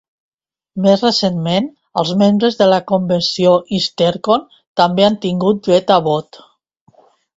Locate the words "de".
2.61-2.69